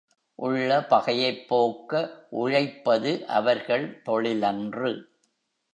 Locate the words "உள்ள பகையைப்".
0.35-1.47